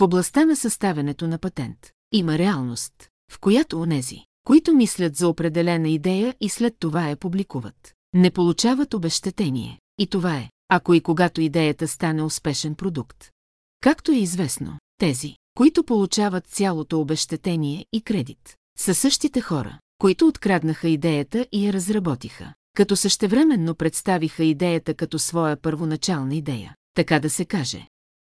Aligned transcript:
В 0.00 0.02
областта 0.02 0.44
на 0.44 0.56
съставянето 0.56 1.28
на 1.28 1.38
патент 1.38 1.90
има 2.12 2.38
реалност, 2.38 2.92
в 3.32 3.40
която 3.40 3.80
онези, 3.80 4.18
които 4.44 4.74
мислят 4.74 5.16
за 5.16 5.28
определена 5.28 5.88
идея 5.88 6.34
и 6.40 6.48
след 6.48 6.74
това 6.78 7.08
я 7.08 7.16
публикуват, 7.16 7.94
не 8.14 8.30
получават 8.30 8.94
обещетение. 8.94 9.78
И 9.98 10.06
това 10.06 10.36
е, 10.36 10.50
ако 10.68 10.94
и 10.94 11.00
когато 11.00 11.40
идеята 11.40 11.88
стане 11.88 12.22
успешен 12.22 12.74
продукт. 12.74 13.30
Както 13.80 14.12
е 14.12 14.16
известно, 14.16 14.78
тези, 14.98 15.34
които 15.54 15.84
получават 15.84 16.46
цялото 16.46 17.00
обещетение 17.00 17.86
и 17.92 18.00
кредит, 18.00 18.56
са 18.78 18.94
същите 18.94 19.40
хора, 19.40 19.78
които 19.98 20.26
откраднаха 20.26 20.88
идеята 20.88 21.46
и 21.52 21.66
я 21.66 21.72
разработиха, 21.72 22.54
като 22.76 22.96
същевременно 22.96 23.74
представиха 23.74 24.44
идеята 24.44 24.94
като 24.94 25.18
своя 25.18 25.56
първоначална 25.56 26.34
идея, 26.34 26.74
така 26.94 27.20
да 27.20 27.30
се 27.30 27.44
каже. 27.44 27.86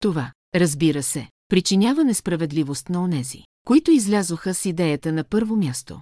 Това, 0.00 0.32
разбира 0.54 1.02
се, 1.02 1.28
причинява 1.54 2.04
несправедливост 2.04 2.88
на 2.88 3.02
онези, 3.02 3.42
които 3.66 3.90
излязоха 3.90 4.54
с 4.54 4.66
идеята 4.66 5.12
на 5.12 5.24
първо 5.24 5.56
място. 5.56 6.00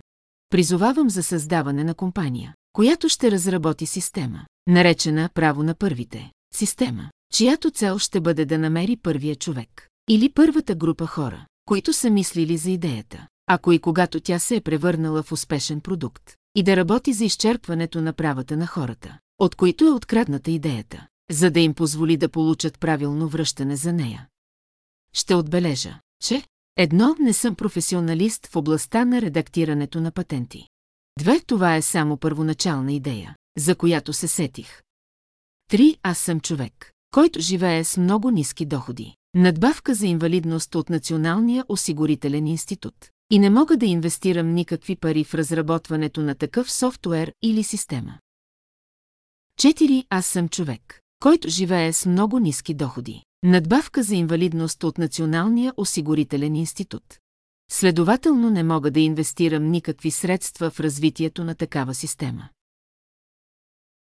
Призовавам 0.50 1.10
за 1.10 1.22
създаване 1.22 1.84
на 1.84 1.94
компания, 1.94 2.54
която 2.72 3.08
ще 3.08 3.30
разработи 3.30 3.86
система, 3.86 4.46
наречена 4.66 5.30
право 5.34 5.62
на 5.62 5.74
първите, 5.74 6.30
система, 6.54 7.10
чиято 7.32 7.70
цел 7.70 7.98
ще 7.98 8.20
бъде 8.20 8.44
да 8.44 8.58
намери 8.58 8.96
първия 8.96 9.36
човек 9.36 9.88
или 10.10 10.32
първата 10.32 10.74
група 10.74 11.06
хора, 11.06 11.46
които 11.64 11.92
са 11.92 12.10
мислили 12.10 12.56
за 12.56 12.70
идеята, 12.70 13.26
ако 13.46 13.72
и 13.72 13.78
когато 13.78 14.20
тя 14.20 14.38
се 14.38 14.56
е 14.56 14.60
превърнала 14.60 15.22
в 15.22 15.32
успешен 15.32 15.80
продукт, 15.80 16.34
и 16.54 16.62
да 16.62 16.76
работи 16.76 17.12
за 17.12 17.24
изчерпването 17.24 18.00
на 18.00 18.12
правата 18.12 18.56
на 18.56 18.66
хората, 18.66 19.18
от 19.38 19.54
които 19.54 19.84
е 19.84 19.90
открадната 19.90 20.50
идеята, 20.50 21.06
за 21.30 21.50
да 21.50 21.60
им 21.60 21.74
позволи 21.74 22.16
да 22.16 22.28
получат 22.28 22.80
правилно 22.80 23.28
връщане 23.28 23.76
за 23.76 23.92
нея. 23.92 24.26
Ще 25.12 25.34
отбележа, 25.34 26.00
че 26.22 26.44
едно 26.76 27.16
не 27.20 27.32
съм 27.32 27.54
професионалист 27.54 28.46
в 28.46 28.56
областта 28.56 29.04
на 29.04 29.22
редактирането 29.22 30.00
на 30.00 30.10
патенти. 30.10 30.68
Две, 31.18 31.40
това 31.40 31.76
е 31.76 31.82
само 31.82 32.16
първоначална 32.16 32.92
идея, 32.92 33.36
за 33.58 33.74
която 33.74 34.12
се 34.12 34.28
сетих. 34.28 34.82
Три, 35.68 35.96
аз 36.02 36.18
съм 36.18 36.40
човек, 36.40 36.92
който 37.10 37.40
живее 37.40 37.84
с 37.84 37.96
много 37.96 38.30
ниски 38.30 38.66
доходи. 38.66 39.16
Надбавка 39.34 39.94
за 39.94 40.06
инвалидност 40.06 40.74
от 40.74 40.90
Националния 40.90 41.64
осигурителен 41.68 42.46
институт. 42.46 42.94
И 43.30 43.38
не 43.38 43.50
мога 43.50 43.76
да 43.76 43.86
инвестирам 43.86 44.54
никакви 44.54 44.96
пари 44.96 45.24
в 45.24 45.34
разработването 45.34 46.22
на 46.22 46.34
такъв 46.34 46.72
софтуер 46.72 47.32
или 47.42 47.64
система. 47.64 48.18
Четири, 49.58 50.04
аз 50.10 50.26
съм 50.26 50.48
човек, 50.48 51.00
който 51.20 51.48
живее 51.48 51.92
с 51.92 52.06
много 52.06 52.38
ниски 52.38 52.74
доходи. 52.74 53.22
Надбавка 53.44 54.02
за 54.02 54.14
инвалидност 54.14 54.84
от 54.84 54.98
Националния 54.98 55.72
осигурителен 55.76 56.54
институт. 56.54 57.18
Следователно 57.70 58.50
не 58.50 58.62
мога 58.62 58.90
да 58.90 59.00
инвестирам 59.00 59.70
никакви 59.70 60.10
средства 60.10 60.70
в 60.70 60.80
развитието 60.80 61.44
на 61.44 61.54
такава 61.54 61.94
система. 61.94 62.48